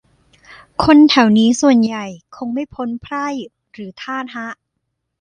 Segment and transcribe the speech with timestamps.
[0.83, 2.05] คนแถวนี้ส่วนใหญ่
[2.35, 3.27] คงไม่พ้นไพร่
[3.73, 4.49] หรือทาสฮะ